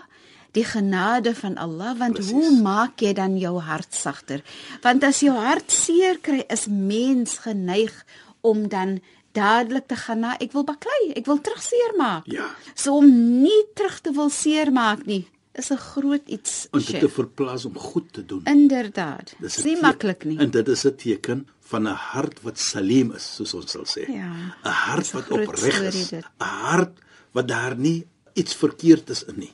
die 0.55 0.65
genade 0.65 1.35
van 1.35 1.57
Allah 1.61 1.93
want 1.99 2.19
Precies. 2.19 2.31
hoe 2.31 2.61
maak 2.61 3.01
jy 3.03 3.13
dan 3.13 3.37
jou 3.37 3.59
hart 3.59 3.93
sagter? 3.95 4.43
Want 4.83 5.03
as 5.03 5.19
jou 5.25 5.35
hart 5.35 5.71
seer 5.71 6.19
kry 6.23 6.45
is 6.49 6.67
mens 6.71 7.37
geneig 7.43 7.93
om 8.41 8.67
dan 8.71 8.99
dadelik 9.35 9.87
te 9.91 9.97
gaan 9.99 10.23
na 10.23 10.35
ek 10.39 10.53
wil 10.55 10.63
baklei 10.67 11.11
ek 11.19 11.27
wil 11.27 11.41
terug 11.43 11.61
seer 11.63 11.95
maak 11.99 12.27
ja. 12.31 12.47
So 12.73 13.01
om 13.01 13.09
nie 13.43 13.63
terug 13.75 13.99
te 14.05 14.13
wil 14.15 14.31
seer 14.31 14.71
maak 14.71 15.03
nie 15.09 15.25
is 15.55 15.71
'n 15.71 15.77
groot 15.77 16.27
iets 16.27 16.67
om 16.71 16.79
dit 16.79 16.99
te 16.99 17.09
verplaas 17.09 17.65
om 17.65 17.75
goed 17.77 18.13
te 18.13 18.25
doen. 18.25 18.43
Inderdaad. 18.43 19.35
Dis 19.39 19.63
nie 19.63 19.79
maklik 19.81 20.25
nie. 20.25 20.37
En 20.37 20.51
dit 20.51 20.67
is 20.67 20.85
'n 20.85 20.95
teken 20.95 21.47
van 21.59 21.87
'n 21.87 21.95
hart 22.11 22.41
wat 22.41 22.59
salim 22.59 23.11
is 23.11 23.35
soos 23.35 23.53
ons 23.53 23.71
sal 23.71 23.85
sê. 23.85 24.03
Ja. 24.07 24.31
'n 24.63 24.77
hart 24.87 25.11
wat 25.11 25.31
opreg 25.31 25.81
is. 25.81 26.11
'n 26.11 26.23
hart 26.37 26.99
wat 27.31 27.47
daar 27.47 27.75
nie 27.77 28.05
iets 28.33 28.53
verkeerd 28.53 29.09
is 29.09 29.23
in 29.23 29.39
nie 29.39 29.53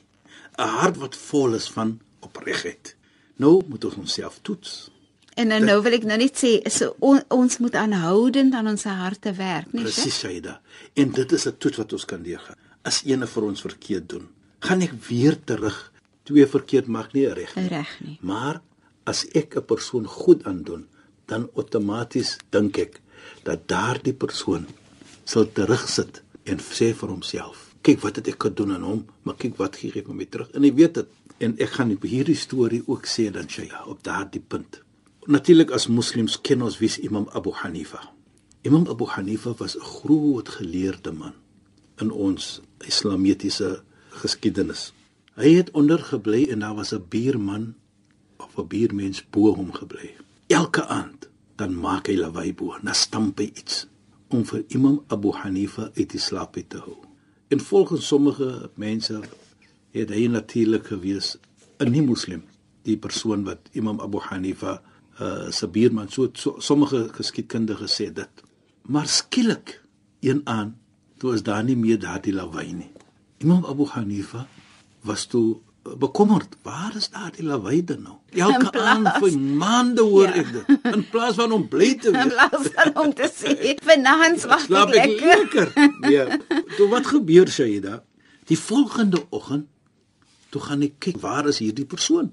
'n 0.58 0.68
hart 0.68 0.96
wat 0.96 1.16
vol 1.16 1.54
is 1.54 1.70
van 1.70 2.00
opregtheid. 2.20 2.96
Nou 3.36 3.62
moet 3.68 3.84
ons 3.84 3.94
onsself 3.94 4.38
toets. 4.42 4.90
En 5.34 5.46
nou, 5.48 5.60
nou 5.64 5.78
wil 5.82 5.96
ek 5.96 6.04
nou 6.04 6.18
net 6.20 6.36
sê 6.36 6.52
so 6.68 6.92
on, 7.00 7.22
ons 7.32 7.58
moet 7.58 7.74
aanhoudend 7.74 8.54
aan 8.54 8.68
ons 8.74 8.84
harte 8.84 9.32
werk, 9.32 9.72
nie? 9.72 9.86
Presies, 9.86 10.18
Saida. 10.18 10.60
En 10.92 11.10
dit 11.10 11.32
is 11.32 11.46
'n 11.46 11.56
toets 11.58 11.76
wat 11.76 11.92
ons 11.92 12.04
kan 12.04 12.22
deurgaan. 12.22 12.58
As 12.82 13.02
ene 13.04 13.26
vir 13.26 13.42
ons 13.42 13.60
verkeerd 13.60 14.08
doen, 14.08 14.28
gaan 14.58 14.82
ek 14.82 14.92
weer 15.08 15.38
terug. 15.44 15.92
Twee 16.22 16.46
verkeerd 16.46 16.86
mag 16.86 17.12
nie 17.12 17.26
reg 17.26 17.54
nie. 17.56 17.68
Reg 17.68 18.00
nie. 18.00 18.18
Maar 18.20 18.60
as 19.04 19.26
ek 19.32 19.56
'n 19.56 19.64
persoon 19.64 20.06
goed 20.06 20.44
aandoen, 20.44 20.86
dan 21.26 21.50
outomaties 21.54 22.36
dink 22.50 22.78
ek 22.78 23.00
dat 23.42 23.68
daardie 23.68 24.14
persoon 24.14 24.66
sal 25.24 25.52
terugsit 25.52 26.22
en 26.44 26.58
sê 26.58 26.94
vir 26.94 27.08
homself 27.08 27.71
kyk 27.82 28.00
wat 28.04 28.16
het 28.20 28.30
ek 28.32 28.46
gedoen 28.46 28.72
aan 28.76 28.86
hom, 28.86 29.02
maar 29.22 29.36
kyk 29.38 29.58
wat 29.58 29.76
gee 29.80 29.92
hy 29.94 30.02
vir 30.06 30.16
my 30.16 30.26
terug. 30.30 30.50
En 30.54 30.62
hy 30.62 30.72
weet 30.74 31.00
dit. 31.00 31.08
En 31.42 31.54
ek 31.58 31.76
gaan 31.76 31.90
hierdie 32.02 32.38
storie 32.38 32.82
ook 32.86 33.06
sê 33.10 33.28
dan 33.34 33.48
sy 33.50 33.66
ja, 33.66 33.82
op 33.90 34.02
daardie 34.06 34.42
punt. 34.42 34.80
Natuurlik 35.26 35.70
as 35.74 35.88
moslems 35.90 36.38
ken 36.42 36.62
ons 36.62 36.78
wie 36.78 36.90
is 36.90 36.98
Imam 37.02 37.28
Abu 37.34 37.52
Hanifa. 37.54 38.00
Imam 38.62 38.86
Abu 38.90 39.06
Hanifa 39.10 39.54
was 39.58 39.76
'n 39.76 39.82
groot 39.82 40.48
geleerde 40.48 41.12
man 41.12 41.34
in 41.98 42.10
ons 42.10 42.60
islamitiese 42.86 43.82
geskiedenis. 44.10 44.92
Hy 45.34 45.54
het 45.54 45.70
ondergebly 45.70 46.46
en 46.50 46.58
daar 46.58 46.74
was 46.74 46.92
'n 46.92 47.04
buurman 47.08 47.74
of 48.36 48.58
'n 48.58 48.66
buurmens 48.66 49.24
bo 49.30 49.54
hom 49.54 49.72
gebly. 49.72 50.14
Elke 50.46 50.86
aand 50.86 51.28
dan 51.56 51.74
maak 51.74 52.06
hy 52.06 52.16
lawaai 52.16 52.54
bo, 52.54 52.76
na 52.82 52.92
stamp 52.92 53.38
hy 53.38 53.50
iets 53.54 53.86
om 54.28 54.44
vir 54.44 54.64
Imam 54.68 55.02
Abu 55.08 55.32
Hanifa 55.32 55.90
uit 55.94 56.10
die 56.10 56.20
slaap 56.20 56.56
te 56.68 56.78
hou. 56.78 57.11
En 57.52 57.60
volgens 57.60 58.06
sommige 58.06 58.70
mense 58.74 59.20
het 59.92 60.08
hy 60.08 60.24
natuurlik 60.26 60.86
gewees 60.88 61.36
'n 61.84 61.90
nie 61.92 62.02
moslim, 62.02 62.44
die 62.88 62.96
persoon 62.96 63.44
wat 63.44 63.68
Imam 63.72 64.00
Abu 64.00 64.18
Hanifa 64.18 64.80
uh 65.20 65.50
se 65.50 65.68
buurman 65.68 66.08
so, 66.08 66.30
so 66.32 66.54
sommige 66.58 67.08
geskiedkundige 67.12 67.88
sê 67.96 68.12
dit. 68.12 68.32
Maar 68.82 69.06
skielik 69.06 69.82
een 70.20 70.40
aan 70.44 70.78
toe 71.18 71.34
is 71.34 71.42
daar 71.42 71.64
nie 71.64 71.76
meer 71.76 71.98
daardie 71.98 72.32
lawaai 72.32 72.72
nie. 72.72 72.90
Imam 73.38 73.64
Abu 73.64 73.84
Hanifa 73.84 74.46
was 75.00 75.26
toe 75.26 75.60
bekommerd. 75.82 76.56
Waar 76.62 76.94
is 76.96 77.08
daardie 77.10 77.44
lawaai 77.44 77.84
dan 77.84 78.02
nou? 78.02 78.16
Elke 78.30 78.80
aand 78.80 79.08
vir 79.18 79.38
maande 79.38 80.02
hoor 80.02 80.30
ja. 80.30 80.42
ek 80.42 80.52
dit. 80.52 80.86
In 80.92 81.02
plaas 81.10 81.34
van 81.40 81.52
om 81.52 81.66
bly 81.68 81.94
te 81.98 82.10
wees. 82.14 82.22
In 82.22 82.32
plaas 82.36 82.70
van 82.76 82.96
om 83.04 83.14
te 83.14 83.28
sê, 83.32 83.74
"Vanaand 83.84 84.46
wag 84.46 84.68
ek, 84.70 84.94
ek 84.94 85.20
lekker." 85.20 85.72
Ja. 86.10 86.38
Toe 86.76 86.88
wat 86.88 87.06
gebeur 87.06 87.48
Shaida? 87.48 88.02
Die 88.46 88.58
volgende 88.58 89.26
oggend 89.30 89.66
toe 90.52 90.60
gaan 90.60 90.82
ek 90.84 90.98
kyk, 91.00 91.20
waar 91.22 91.48
is 91.48 91.62
hierdie 91.64 91.88
persoon? 91.88 92.32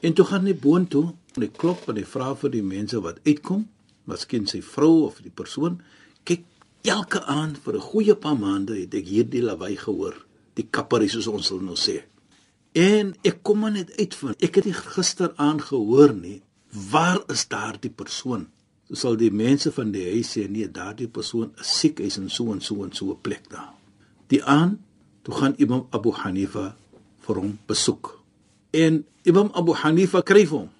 En 0.00 0.14
toe 0.16 0.24
gaan 0.24 0.46
ek 0.48 0.60
boontoe 0.62 1.10
en 1.36 1.44
ek 1.44 1.58
klop 1.60 1.88
en 1.92 1.98
ek 2.00 2.08
vra 2.08 2.32
vir 2.34 2.54
die 2.54 2.64
mense 2.64 3.00
wat 3.04 3.20
uitkom, 3.26 3.66
miskien 4.08 4.46
sy 4.48 4.62
vrou 4.64 5.04
of 5.06 5.20
die 5.20 5.32
persoon. 5.34 5.76
Kyk, 6.24 6.46
elke 6.88 7.20
aand 7.28 7.58
vir 7.60 7.76
'n 7.76 7.88
goeie 7.90 8.14
paar 8.14 8.38
maande 8.38 8.80
het 8.80 8.94
ek 8.94 9.06
hierdie 9.06 9.42
lawaai 9.44 9.76
gehoor. 9.76 10.16
Die 10.54 10.66
kapperie 10.70 11.08
soos 11.08 11.26
ons 11.26 11.46
sal 11.46 11.60
nou 11.60 11.76
sê. 11.76 12.02
En 12.72 13.14
ek 13.26 13.42
kom 13.42 13.64
maar 13.64 13.74
net 13.74 13.90
uitvind. 13.98 14.38
Ek 14.38 14.60
het 14.60 14.64
dit 14.68 14.76
gister 14.94 15.32
aangehoor 15.36 16.14
nie. 16.14 16.40
Waar 16.90 17.22
is 17.32 17.48
daardie 17.50 17.90
persoon? 17.90 18.46
So 18.86 18.98
sal 18.98 19.16
die 19.18 19.30
mense 19.34 19.72
van 19.74 19.90
die 19.94 20.04
huis 20.06 20.32
sê 20.36 20.46
nee, 20.50 20.68
daardie 20.70 21.08
persoon 21.10 21.50
is 21.62 21.70
siek, 21.80 21.98
hy's 22.02 22.18
in 22.18 22.30
so 22.30 22.50
en 22.54 22.60
so 22.62 22.82
en 22.84 22.92
so 22.94 23.10
'n 23.10 23.20
plek 23.22 23.50
daar. 23.50 23.74
Die 24.28 24.42
aan, 24.44 24.78
toe 25.22 25.34
gaan 25.34 25.54
Imam 25.58 25.86
Abu 25.90 26.12
Hanifa 26.12 26.76
vir 27.20 27.36
hom 27.36 27.58
besoek. 27.66 28.18
En 28.70 29.04
Imam 29.22 29.50
Abu 29.54 29.74
Hanifa 29.74 30.22
kry 30.22 30.44
hom. 30.46 30.70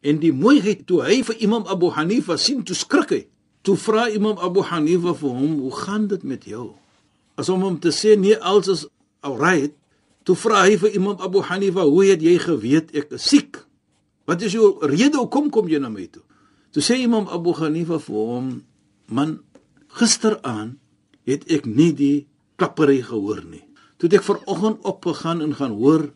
En 0.00 0.18
die 0.18 0.32
mooiheid 0.32 0.86
toe 0.86 1.02
hy 1.02 1.22
vir 1.22 1.36
Imam 1.42 1.66
Abu 1.66 1.90
Hanifa 1.90 2.36
sien, 2.36 2.62
toe 2.64 2.76
skrik 2.76 3.10
hy. 3.10 3.26
Toe 3.62 3.76
vra 3.76 4.08
Imam 4.08 4.38
Abu 4.38 4.62
Hanifa 4.62 5.14
vir 5.14 5.30
hom, 5.30 5.58
"Hoe 5.60 5.76
gaan 5.76 6.06
dit 6.06 6.22
met 6.22 6.44
jou?" 6.44 6.74
As 7.36 7.48
om 7.48 7.62
hom 7.62 7.78
te 7.78 7.88
sê 7.88 8.18
nee, 8.18 8.36
alles 8.36 8.68
is 8.68 8.86
alright, 9.20 9.74
Toe 10.24 10.36
vra 10.36 10.64
hy 10.66 10.76
vir 10.80 10.96
Imam 10.98 11.20
Abu 11.20 11.40
Hanifa, 11.40 11.84
"Hoe 11.84 12.04
het 12.04 12.20
jy 12.22 12.38
geweet 12.38 12.94
ek 12.94 13.12
is 13.12 13.22
siek? 13.22 13.56
Wat 14.26 14.42
is 14.42 14.52
jou 14.52 14.78
rede 14.86 15.16
hoekom 15.16 15.50
kom 15.50 15.68
jy 15.68 15.78
na 15.78 15.88
my 15.88 16.06
toe?" 16.06 16.22
Toe 16.72 16.82
sê 16.82 17.00
Imam 17.00 17.26
Abu 17.28 17.52
Hanifa 17.52 17.98
vir 17.98 18.14
hom, 18.14 18.64
"Man, 19.08 19.40
gisteraan 19.88 20.78
het 21.24 21.50
ek 21.50 21.66
nie 21.66 21.92
die 21.92 22.26
klappery 22.56 23.02
gehoor 23.02 23.44
nie. 23.44 23.64
Toe 23.98 24.08
ek 24.08 24.22
vanoggend 24.22 24.84
opgegaan 24.84 25.40
en 25.40 25.54
gaan 25.54 25.72
hoor 25.72 26.12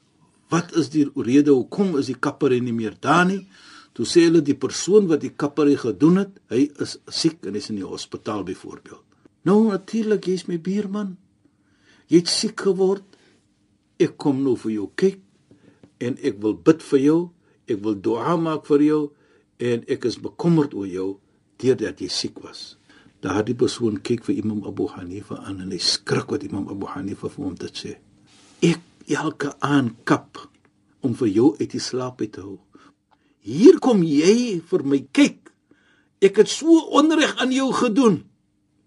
wat 0.51 0.77
is 0.77 0.89
die 0.91 1.11
rede 1.17 1.51
hoekom 1.51 1.99
is 1.99 2.07
die 2.07 2.21
kappery 2.21 2.61
nie 2.61 2.73
meer 2.73 2.95
daar 3.01 3.25
nie?" 3.27 3.47
Toe 3.95 4.05
sê 4.05 4.27
hulle 4.27 4.43
die 4.43 4.59
persoon 4.59 5.07
wat 5.07 5.21
die 5.21 5.31
kappery 5.31 5.77
gedoen 5.77 6.17
het, 6.17 6.41
hy 6.51 6.67
is 6.83 6.99
siek 7.07 7.47
en 7.47 7.55
is 7.55 7.71
in 7.71 7.77
die 7.77 7.87
hospitaal 7.87 8.43
byvoorbeeld. 8.43 9.03
Nou 9.47 9.71
natuurlik, 9.71 10.27
jy's 10.27 10.49
my 10.49 10.59
buurman. 10.59 11.17
Jy't 12.11 12.29
siek 12.29 12.61
geword 12.61 13.14
ek 14.05 14.17
kom 14.21 14.43
nou 14.45 14.55
vir 14.61 14.77
jou 14.77 14.89
kyk 15.01 15.21
en 16.05 16.17
ek 16.21 16.41
wil 16.43 16.57
bid 16.67 16.83
vir 16.85 17.03
jou, 17.03 17.21
ek 17.71 17.81
wil 17.85 17.97
dua 17.97 18.37
maak 18.37 18.67
vir 18.69 18.85
jou 18.85 19.03
en 19.65 19.85
ek 19.89 20.09
is 20.11 20.19
bekommerd 20.21 20.75
oor 20.77 20.89
jou 20.91 21.11
deurdat 21.63 22.03
jy 22.03 22.11
siek 22.13 22.41
was. 22.45 22.75
Daardie 23.25 23.57
persoon 23.57 24.01
kyk 24.05 24.27
vir 24.27 24.41
Imam 24.43 24.65
Abu 24.69 24.91
Hanifa 24.93 25.39
aan 25.47 25.63
en 25.65 25.73
hy 25.73 25.81
skrik 25.81 26.33
wat 26.35 26.45
Imam 26.45 26.67
Abu 26.73 26.91
Hanifa 26.93 27.31
vir 27.33 27.45
hom 27.47 27.55
dit 27.57 27.81
sê. 27.81 27.95
Ek 28.61 28.83
elke 29.09 29.55
aan 29.65 29.95
kap 30.05 30.43
om 31.05 31.15
vir 31.17 31.31
jou 31.33 31.55
uit 31.61 31.71
die 31.71 31.81
slaap 31.81 32.21
te 32.21 32.43
hou. 32.45 32.59
Hier 33.45 33.79
kom 33.81 34.03
jy 34.05 34.61
vir 34.65 34.85
my 34.89 35.01
kyk. 35.13 35.41
Ek 36.25 36.41
het 36.41 36.49
so 36.49 36.81
onreg 36.97 37.37
aan 37.41 37.53
jou 37.53 37.71
gedoen. 37.77 38.23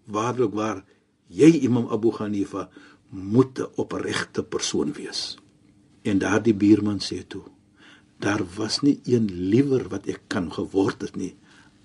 Waarlik 0.10 0.54
waar 0.58 0.84
jy 1.30 1.52
Imam 1.66 1.90
Abu 1.94 2.14
Hanifa 2.18 2.68
moet 3.10 3.60
'n 3.60 3.68
opregte 3.76 4.44
persoon 4.44 4.94
wees. 4.94 5.38
En 6.02 6.18
daardie 6.18 6.56
buurman 6.56 7.00
sê 7.00 7.28
toe: 7.28 7.44
Daar 8.20 8.42
was 8.56 8.80
nie 8.80 9.00
een 9.04 9.30
liewer 9.32 9.88
wat 9.88 10.06
ek 10.06 10.22
kan 10.28 10.54
geword 10.54 11.02
het 11.02 11.16
nie 11.16 11.36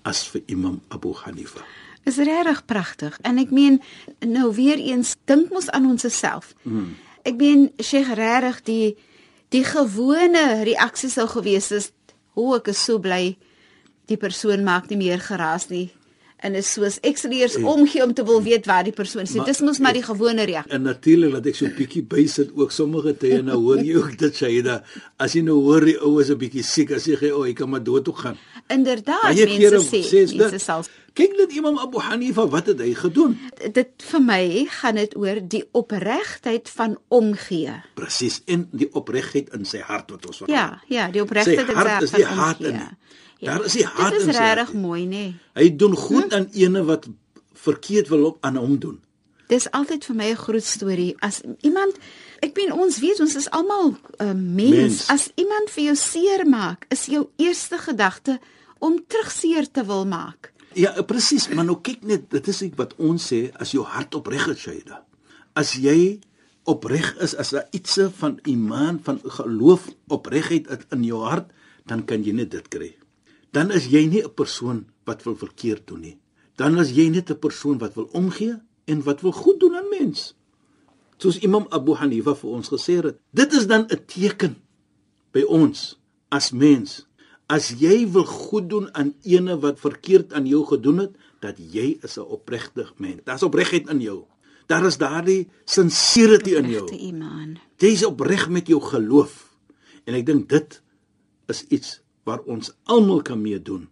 as 0.01 0.27
vir 0.27 0.41
Imam 0.45 0.81
Abu 0.87 1.13
Hanifa. 1.13 1.61
Is 2.03 2.17
regtig 2.17 2.65
pragtig. 2.65 3.19
En 3.21 3.37
ek 3.37 3.51
meen 3.51 3.81
nou 4.19 4.53
weer 4.53 4.77
eens 4.77 5.15
dink 5.25 5.49
mos 5.49 5.69
aan 5.69 5.85
ons 5.85 6.05
self. 6.17 6.53
Hmm. 6.61 6.95
Ek 7.23 7.35
meen 7.39 7.71
Sheikh 7.79 8.13
regtig 8.13 8.61
die 8.63 8.97
die 9.53 9.63
gewone 9.63 10.63
reaksie 10.63 11.09
sou 11.09 11.27
gewees 11.27 11.69
het: 11.69 11.93
"Hoe 12.33 12.55
ek 12.55 12.67
is 12.67 12.83
so 12.83 12.99
bly 12.99 13.37
die 14.05 14.17
persoon 14.17 14.63
maak 14.63 14.89
nie 14.89 14.97
meer 14.97 15.19
geraas 15.19 15.69
nie." 15.69 15.91
En 16.43 16.55
is 16.59 16.69
soos 16.75 16.99
ek 17.07 17.19
sal 17.21 17.33
eers 17.35 17.55
ja. 17.59 17.65
omgee 17.71 18.03
om 18.03 18.13
te 18.15 18.25
wil 18.27 18.41
weet 18.43 18.67
waar 18.69 18.83
die 18.87 18.95
persoon 18.95 19.23
is. 19.27 19.35
Dis 19.47 19.61
mos 19.65 19.79
maar 19.83 19.95
die 19.95 20.03
gewone 20.03 20.45
reaksie. 20.49 20.73
En 20.75 20.87
natuurlik 20.87 21.31
dat 21.37 21.47
ek 21.51 21.59
so 21.59 21.65
'n 21.65 21.75
bietjie 21.77 22.03
bysit 22.03 22.51
ook 22.55 22.71
sommige 22.71 23.15
tye 23.17 23.41
nou 23.41 23.59
hoor 23.63 23.79
jy 23.79 23.95
ook 23.95 24.17
dit 24.17 24.33
sê 24.33 24.51
jy 24.51 24.63
da 24.63 24.83
as 25.17 25.33
jy 25.33 25.41
nou 25.41 25.59
hoor 25.63 25.85
die 25.85 25.97
ou 25.99 26.19
is 26.19 26.29
'n 26.29 26.37
bietjie 26.37 26.63
siek 26.63 26.91
as 26.91 27.05
jy 27.05 27.15
gee 27.15 27.31
o, 27.31 27.43
hy 27.43 27.53
kan 27.53 27.69
maar 27.69 27.83
dood 27.83 28.03
toe 28.03 28.15
gaan. 28.15 28.37
Inderdaad, 28.67 29.35
mense 29.35 29.87
sê, 29.87 30.03
sê 30.03 30.37
mense 30.37 30.59
sal 30.59 30.83
kyk 31.13 31.35
net 31.37 31.53
Imam 31.53 31.77
Abu 31.77 32.01
Hanifa 32.01 32.45
wat 32.49 32.71
het 32.71 32.79
hy 32.81 32.93
gedoen? 32.97 33.37
Dit 33.73 34.03
vir 34.09 34.21
my 34.21 34.43
gaan 34.79 34.97
dit 34.97 35.15
oor 35.15 35.41
die 35.45 35.63
opregtheid 35.71 36.69
van 36.73 36.97
omgee. 37.13 37.75
Presies, 37.93 38.41
en 38.45 38.67
die 38.71 38.89
opregtheid 38.93 39.53
in 39.53 39.65
sy 39.65 39.83
hart 39.85 40.09
wat 40.11 40.25
ons 40.25 40.41
Ja, 40.49 40.81
ja, 40.89 41.09
die 41.13 41.21
opregtheid 41.21 41.69
in 41.69 41.75
sy 41.75 41.77
hart. 41.77 41.85
Sy 41.85 41.93
hart 41.93 42.03
is 42.03 42.17
die 42.17 42.25
hart 42.25 42.61
in. 42.61 42.81
Ja. 43.39 43.53
Daar 43.53 43.65
is 43.65 43.73
die 43.73 43.85
hart 43.85 44.13
in. 44.13 44.25
Dit 44.25 44.35
is 44.35 44.37
regtig 44.37 44.73
mooi, 44.73 45.03
nê. 45.05 45.09
Nee. 45.09 45.35
Hy 45.53 45.75
doen 45.75 45.95
goed 45.95 46.29
hm? 46.29 46.33
aan 46.33 46.47
ene 46.51 46.83
wat 46.83 47.07
verkeerd 47.53 48.07
wil 48.07 48.25
op 48.25 48.37
aan 48.41 48.55
hom 48.55 48.77
doen. 48.79 48.99
Dis 49.51 49.67
altyd 49.71 50.05
vir 50.05 50.15
my 50.15 50.29
'n 50.31 50.35
groot 50.35 50.63
storie 50.63 51.15
as 51.19 51.41
iemand 51.61 51.97
ek 52.39 52.55
meen 52.55 52.73
ons 52.73 52.99
weet 52.99 53.19
ons 53.19 53.35
is 53.35 53.49
almal 53.49 53.87
'n 53.91 53.97
uh, 54.23 54.33
mens. 54.33 54.75
mens. 54.75 55.07
As 55.09 55.29
iemand 55.35 55.69
vir 55.69 55.83
jou 55.83 55.95
seer 55.95 56.47
maak, 56.47 56.85
is 56.89 57.05
jou 57.05 57.29
eerste 57.35 57.77
gedagte 57.77 58.39
om 58.79 59.03
terugseer 59.07 59.71
te 59.71 59.85
wil 59.85 60.05
maak. 60.05 60.51
Ja, 60.73 61.01
presies, 61.05 61.47
maar 61.53 61.65
nou 61.65 61.77
kyk 61.81 62.01
net, 62.03 62.29
dit 62.33 62.47
is 62.47 62.63
wat 62.75 62.95
ons 62.97 63.27
sê 63.31 63.51
as 63.61 63.71
jou 63.71 63.85
hart 63.85 64.15
opreg 64.15 64.47
is, 64.47 64.59
Shaida. 64.59 65.03
As 65.53 65.75
jy 65.77 66.19
opreg 66.63 67.13
is 67.21 67.35
as 67.35 67.53
daar 67.53 67.67
iets 67.71 67.99
van 68.17 68.39
iman 68.49 68.99
van 69.03 69.19
geloof 69.23 69.89
opregheid 70.07 70.67
in 70.91 71.03
jou 71.03 71.21
hart, 71.21 71.51
dan 71.85 72.05
kan 72.05 72.23
jy 72.23 72.33
net 72.33 72.51
dit 72.51 72.67
kry. 72.67 72.89
Dan 73.53 73.69
is 73.71 73.85
jy 73.85 74.05
nie 74.09 74.23
'n 74.23 74.33
persoon 74.33 74.85
wat 75.05 75.23
wil 75.23 75.35
verkeerd 75.35 75.87
doen 75.87 75.99
nie. 75.99 76.17
Dan 76.55 76.79
is 76.79 76.89
jy 76.91 77.09
net 77.09 77.29
'n 77.29 77.39
persoon 77.39 77.77
wat 77.77 77.93
wil 77.93 78.09
omgee 78.11 78.57
en 78.85 79.03
wat 79.03 79.21
wil 79.21 79.31
goed 79.31 79.59
doen 79.59 79.75
aan 79.75 79.89
mens. 79.89 80.35
Soos 81.17 81.39
Imam 81.39 81.65
Abu 81.69 81.93
Hanifa 81.93 82.35
vir 82.35 82.49
ons 82.49 82.67
gesê 82.67 82.99
het, 83.01 83.19
dit 83.31 83.53
is 83.53 83.67
dan 83.67 83.85
'n 83.87 84.05
teken 84.05 84.55
by 85.31 85.43
ons 85.47 85.99
as 86.29 86.51
mens. 86.51 87.05
As 87.47 87.69
jy 87.69 88.09
wil 88.09 88.25
goed 88.25 88.69
doen 88.69 88.93
aan 88.93 89.13
ene 89.21 89.59
wat 89.59 89.79
verkeerd 89.79 90.33
aan 90.33 90.45
jou 90.45 90.65
gedoen 90.65 90.97
het, 90.97 91.13
dat 91.39 91.57
jy 91.57 91.97
is 92.01 92.17
'n 92.17 92.25
opregte 92.25 92.87
mens. 92.97 93.21
Daar's 93.23 93.43
opregtheid 93.43 93.89
in 93.89 94.01
jou. 94.01 94.25
Daar 94.65 94.85
is 94.85 94.97
daardie 94.97 95.49
sincerity 95.65 96.55
in 96.55 96.69
jou. 96.69 96.87
Iman. 96.91 97.59
Jy's 97.77 98.05
opreg 98.05 98.49
met 98.49 98.67
jou 98.67 98.81
geloof. 98.81 99.55
En 100.03 100.13
ek 100.13 100.25
dink 100.25 100.49
dit 100.49 100.81
is 101.47 101.65
iets 101.67 102.02
waar 102.27 102.43
ons 102.49 102.71
almal 102.83 103.21
kan 103.25 103.41
meedoen 103.41 103.87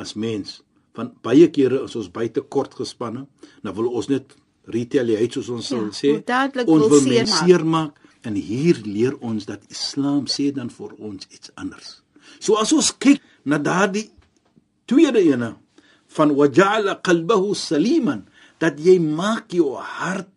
as 0.00 0.14
mens. 0.14 0.60
Van 0.94 1.10
baie 1.26 1.48
kere 1.50 1.82
is 1.84 1.96
ons 1.98 2.10
buite 2.12 2.44
kort 2.54 2.74
gespanne, 2.78 3.26
dan 3.62 3.74
wil 3.74 3.90
ons 3.90 4.08
net 4.10 4.36
retaliate 4.70 5.42
soos 5.42 5.50
ons 5.52 5.70
ja, 5.74 5.82
sê. 5.92 6.14
Ons 6.64 6.88
wil 6.92 7.06
mense 7.08 7.42
seermaak 7.42 7.98
en 8.24 8.38
hier 8.38 8.80
leer 8.86 9.16
ons 9.20 9.44
dat 9.48 9.64
Islam 9.72 10.24
sê 10.30 10.48
dan 10.54 10.70
vir 10.72 10.94
ons 10.96 11.26
iets 11.28 11.52
anders. 11.60 11.98
So 12.40 12.56
as 12.60 12.72
ons 12.72 12.92
kyk 12.96 13.20
na 13.44 13.58
daardie 13.60 14.08
tweede 14.88 15.20
ene 15.20 15.54
van 16.16 16.32
waja'ala 16.38 17.00
qalbahu 17.04 17.52
saliman 17.58 18.24
dat 18.62 18.78
jy 18.80 18.96
maak 19.02 19.52
jou 19.52 19.74
hart 19.76 20.30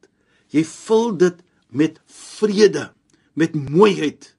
jy 0.51 0.63
vul 0.67 1.13
dit 1.22 1.38
met 1.70 2.00
vrede 2.08 2.89
met 3.38 3.56
mooiheid 3.56 4.34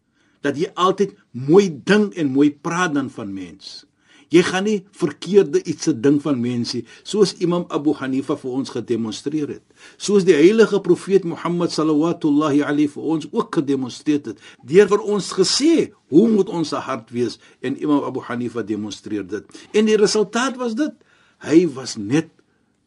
dat 0.48 0.58
jy 0.58 0.72
altyd 0.74 1.14
mooi 1.30 1.68
dink 1.70 2.16
en 2.18 2.32
mooi 2.32 2.50
praat 2.50 2.96
dan 2.96 3.12
van 3.12 3.32
mens. 3.34 3.84
Jy 4.28 4.42
gaan 4.44 4.66
nie 4.68 4.82
verkeerde 4.92 5.62
iets 5.64 5.88
se 5.88 5.94
ding 5.96 6.18
van 6.20 6.36
mense 6.40 6.82
soos 7.00 7.32
Imam 7.40 7.64
Abu 7.72 7.94
Hanifa 7.96 8.36
vir 8.36 8.56
ons 8.58 8.72
gedemonstreer 8.74 9.54
het 9.54 9.64
soos 9.96 10.26
die 10.28 10.36
heilige 10.36 10.80
profeet 10.84 11.24
Mohammed 11.24 11.72
sallallahu 11.72 12.60
alayhi 12.60 12.90
vir 12.92 13.06
ons 13.14 13.28
ook 13.32 13.60
gedemonstreer 13.60 14.20
het. 14.26 14.42
Deur 14.62 14.88
vir 14.90 15.04
ons 15.14 15.32
gesê 15.32 15.92
hoe 16.12 16.26
moet 16.28 16.48
ons 16.48 16.72
hart 16.72 17.10
wees? 17.10 17.38
En 17.64 17.80
Imam 17.80 18.04
Abu 18.04 18.20
Hanifa 18.20 18.62
demonstreer 18.62 19.24
dit. 19.24 19.44
En 19.72 19.88
die 19.88 19.96
resultaat 19.96 20.56
was 20.60 20.76
dit. 20.76 20.92
Hy 21.40 21.66
was 21.72 21.96
net 21.96 22.28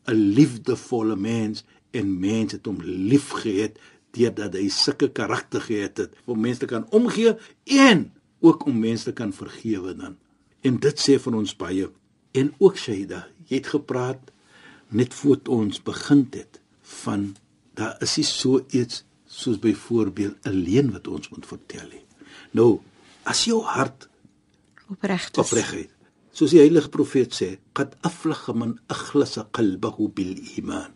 'n 0.08 0.34
liefdevolle 0.38 1.16
mens 1.16 1.64
en 1.92 2.20
mense 2.20 2.56
het 2.56 2.66
hom 2.66 2.78
liefgehad 2.82 3.78
deurdat 4.16 4.56
hy 4.58 4.68
sulke 4.74 5.12
karakter 5.16 5.64
gehad 5.66 5.98
het 5.98 6.18
om 6.26 6.42
mense 6.42 6.64
te 6.64 6.70
kan 6.72 6.88
omgee 6.96 7.36
en 7.78 8.10
ook 8.42 8.66
om 8.66 8.80
mense 8.80 9.10
te 9.10 9.14
kan 9.14 9.34
vergewe 9.34 9.96
dan. 9.96 10.18
En 10.62 10.80
dit 10.82 11.00
sê 11.00 11.18
van 11.22 11.38
ons 11.42 11.56
baie. 11.58 11.88
En 12.38 12.54
ook 12.60 12.78
Shaida, 12.78 13.28
jy 13.48 13.62
het 13.62 13.72
gepraat 13.74 14.32
net 14.90 15.14
voor 15.14 15.40
ons 15.48 15.82
begin 15.84 16.28
het 16.34 16.60
van 17.04 17.32
daar 17.80 17.96
is 18.04 18.18
nie 18.20 18.28
so 18.28 18.66
iets 18.70 19.04
soos 19.26 19.60
byvoorbeeld 19.60 20.48
'n 20.48 20.64
leen 20.66 20.92
wat 20.92 21.08
ons 21.08 21.30
moet 21.30 21.46
vertel 21.46 21.88
nie. 21.88 22.04
Nou, 22.52 22.82
as 23.24 23.46
jou 23.46 23.62
hart 23.64 24.10
opreg 24.90 25.30
is, 25.30 25.38
opregheid 25.38 25.90
soos 26.36 26.54
die 26.56 26.62
heilige 26.62 26.92
profeet 26.92 27.36
sê 27.36 27.50
qad 27.78 27.96
aflaga 28.08 28.54
man 28.56 28.78
akhlasa 28.96 29.48
qalbahu 29.58 30.08
bil 30.16 30.36
iman 30.58 30.92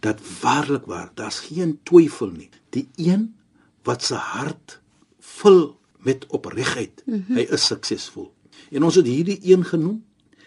dat 0.00 0.20
waarlik 0.40 0.86
waar 0.86 1.10
daar's 1.14 1.38
geen 1.38 1.78
twyfel 1.82 2.30
nie. 2.30 2.50
Die 2.70 2.88
een 2.96 3.34
wat 3.82 4.04
sy 4.04 4.14
hart 4.14 4.80
vul 5.18 5.78
met 5.98 6.26
opregtheid 6.26 7.02
mm 7.06 7.24
-hmm. 7.26 7.36
hy 7.36 7.46
is 7.50 7.66
suksesvol. 7.66 8.32
En 8.70 8.82
ons 8.82 8.94
het 8.94 9.06
hierdie 9.06 9.38
een 9.42 9.64
genoem. 9.64 10.04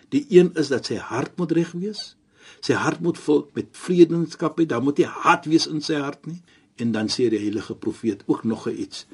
Die 0.09 0.25
een 0.29 0.53
is 0.53 0.67
dat 0.67 0.85
sy 0.85 0.95
hart 0.95 1.37
moet 1.37 1.51
reg 1.51 1.71
wees. 1.71 2.15
Sy 2.59 2.73
hart 2.73 2.99
moet 2.99 3.19
vul 3.19 3.49
met 3.53 3.67
vredenskap 3.71 4.59
hê 4.59 4.65
dan 4.65 4.83
moet 4.83 4.97
hy 4.97 5.03
hard 5.03 5.45
wees 5.45 5.67
in 5.67 5.81
sy 5.81 5.93
hart 5.93 6.25
nie. 6.25 6.41
En 6.75 6.91
dan 6.91 7.09
sê 7.09 7.29
die 7.29 7.39
heilige 7.39 7.75
profeet 7.75 8.23
ook 8.25 8.43
nog 8.43 8.69
iets. 8.69 9.05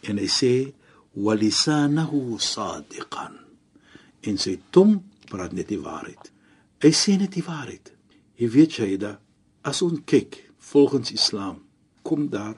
En 0.00 0.16
hy 0.16 0.28
sê 0.28 0.72
walisanahu 1.12 2.38
sadiqan. 2.38 3.38
En 4.20 4.38
sy 4.38 4.58
tong 4.70 5.02
praat 5.30 5.52
net 5.52 5.68
die 5.68 5.80
waarheid. 5.80 6.32
Hy 6.82 6.92
sê 6.92 7.16
net 7.18 7.32
die 7.32 7.44
waarheid. 7.44 7.92
Jy 8.36 8.50
weet 8.52 8.72
jy 8.80 8.96
da 9.00 9.16
as 9.66 9.82
ons 9.82 10.00
kyk 10.06 10.38
volgens 10.72 11.10
Islam 11.12 11.58
kom 12.06 12.28
daar 12.30 12.54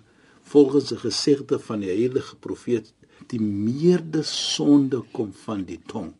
volgens 0.52 0.92
'n 0.92 1.04
gesegde 1.08 1.58
van 1.58 1.80
die 1.80 1.88
heilige 1.88 2.36
profeet 2.36 2.92
die 3.26 3.40
meerde 3.40 4.22
sonde 4.22 5.04
kom 5.12 5.32
van 5.32 5.64
die 5.64 5.80
tong. 5.86 6.14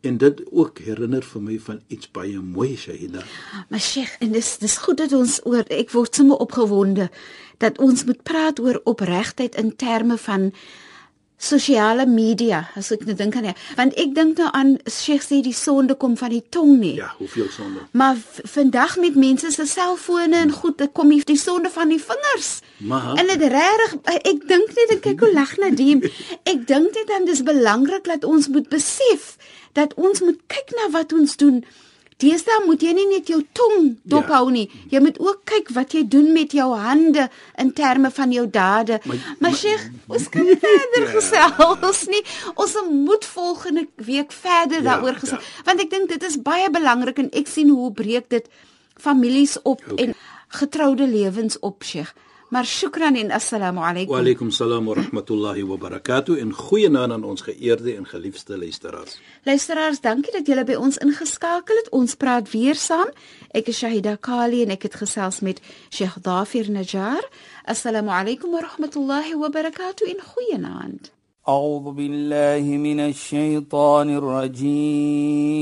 En 0.00 0.18
dit 0.18 0.42
ook 0.50 0.78
herinner 0.78 1.22
vir 1.22 1.42
my 1.42 1.58
van 1.60 1.80
iets 1.86 2.10
baie 2.10 2.38
mooi 2.38 2.76
Shahida. 2.76 3.22
Maar 3.68 3.80
Sheikh, 3.80 4.16
en 4.20 4.32
dis 4.32 4.58
dis 4.58 4.76
goed 4.76 4.96
dat 4.96 5.12
ons 5.12 5.40
oor 5.44 5.64
ek 5.68 5.90
word 5.90 6.14
sommer 6.14 6.36
opgewonde 6.36 7.10
dat 7.58 7.78
ons 7.78 8.04
moet 8.04 8.22
praat 8.22 8.60
oor 8.60 8.80
opregtheid 8.84 9.54
in 9.54 9.76
terme 9.76 10.18
van 10.18 10.52
sosiale 11.36 12.06
media 12.06 12.62
as 12.76 12.90
ek 12.94 13.04
net 13.04 13.18
dink 13.20 13.36
aan 13.36 13.50
ja 13.50 13.54
want 13.76 13.96
ek 14.00 14.14
dink 14.16 14.38
nou 14.40 14.48
aan 14.56 14.76
Sheikh 14.88 15.24
sê 15.24 15.42
die 15.44 15.54
sonde 15.56 15.94
kom 15.94 16.16
van 16.16 16.32
die 16.32 16.42
tong 16.48 16.78
nie. 16.80 16.94
Ja 16.96 17.12
hoeveel 17.18 17.48
sonde? 17.52 17.84
Maar 17.92 18.16
vandag 18.56 18.96
met 19.02 19.18
mense 19.20 19.50
se 19.52 19.66
selfone 19.68 20.36
en 20.36 20.52
goed 20.52 20.78
dit 20.78 20.92
kom 20.92 21.12
die 21.12 21.38
sonde 21.38 21.70
van 21.70 21.92
die 21.92 22.00
vingers. 22.00 22.60
Maar 22.78 23.14
en 23.20 23.32
dit 23.32 23.48
regtig 23.52 23.96
ek 24.16 24.46
dink 24.48 24.72
net 24.80 24.96
ek 24.96 25.02
kyk 25.10 25.26
hoe 25.26 25.32
lag 25.32 25.56
Nadim 25.60 26.04
ek 26.52 26.66
dink 26.66 26.96
net 26.96 27.08
dan 27.12 27.28
dis 27.28 27.44
belangrik 27.44 28.08
dat 28.08 28.24
ons 28.24 28.48
moet 28.48 28.68
besef 28.72 29.36
dat 29.76 29.92
ons 29.94 30.24
moet 30.24 30.40
kyk 30.48 30.72
na 30.78 30.90
wat 30.96 31.12
ons 31.12 31.36
doen 31.36 31.64
Deesdae 32.22 32.62
moet 32.64 32.80
jy 32.80 32.94
nie 32.96 33.06
net 33.10 33.28
jou 33.28 33.42
tong 33.52 33.90
dophou 34.08 34.46
ja. 34.46 34.52
nie. 34.54 34.64
Jy 34.88 35.02
moet 35.04 35.18
ook 35.20 35.42
kyk 35.48 35.72
wat 35.76 35.92
jy 35.92 36.06
doen 36.08 36.30
met 36.32 36.54
jou 36.56 36.70
hande 36.80 37.26
in 37.60 37.72
terme 37.76 38.10
van 38.10 38.32
jou 38.32 38.46
dade. 38.48 38.96
Maar, 39.04 39.18
maar 39.44 39.56
Sheikh, 39.56 39.84
ons 40.08 40.28
kan 40.32 40.48
verder 40.48 41.04
ja. 41.06 41.10
gesels 41.12 42.06
nie. 42.12 42.22
Ons 42.54 42.78
moet 42.88 43.28
volgende 43.34 43.84
week 44.00 44.32
verder 44.32 44.80
ja, 44.80 44.86
daaroor 44.88 45.20
gesels 45.20 45.44
ja. 45.44 45.66
want 45.68 45.84
ek 45.84 45.92
dink 45.92 46.08
dit 46.14 46.24
is 46.24 46.38
baie 46.40 46.70
belangrik 46.72 47.20
en 47.20 47.28
ek 47.36 47.52
sien 47.52 47.68
hoe 47.74 47.92
breek 47.92 48.30
dit 48.32 48.48
families 48.96 49.58
op 49.62 49.84
okay. 49.84 50.06
en 50.06 50.16
getroude 50.56 51.04
lewens 51.10 51.58
op, 51.60 51.84
Sheikh. 51.84 52.14
Maar 52.51 52.65
shukran 52.65 53.15
en 53.15 53.31
assalamu 53.31 53.79
alaykum. 53.79 54.11
Wa 54.13 54.19
alaykum 54.19 54.51
salaam 54.51 54.85
wa 54.85 54.95
rahmatullahi 54.95 55.63
wa 55.63 55.77
barakatuh 55.77 56.39
en 56.39 56.53
goeienaand 56.53 57.11
aan 57.11 57.23
ons 57.23 57.41
geëerde 57.41 57.95
en 57.95 58.05
geliefde 58.05 58.57
luisteraars. 58.57 59.19
Luisteraars, 59.43 60.01
dankie 60.01 60.31
dat 60.31 60.47
julle 60.47 60.63
by 60.67 60.75
ons 60.75 60.97
ingeskakel 60.97 61.75
het. 61.79 61.89
Ons 61.89 62.15
praat 62.15 62.51
weer 62.51 62.75
saam. 62.75 63.07
Ek 63.55 63.67
is 63.71 63.77
Shahida 63.79 64.17
Kali 64.19 64.61
en 64.65 64.69
ek 64.75 64.81
het 64.89 64.95
gesels 64.99 65.39
met 65.39 65.61
Sheikh 65.89 66.19
Dafir 66.21 66.67
Najjar. 66.71 67.23
Assalamu 67.63 68.11
alaykum 68.11 68.51
wa 68.51 68.59
rahmatullahi 68.67 69.33
wa 69.39 69.49
barakatuh 69.49 70.11
en 70.11 70.19
goeienaand. 70.33 71.11
أعوذ 71.47 71.91
بالله 71.91 72.77
من 72.77 72.99
الشيطان 72.99 74.09
الرجيم 74.17 75.61